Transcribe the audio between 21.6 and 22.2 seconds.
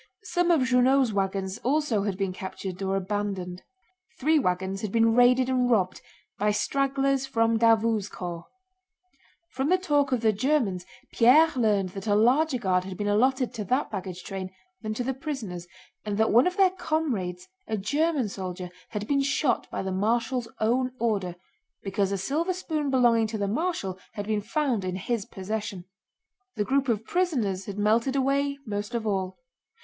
because a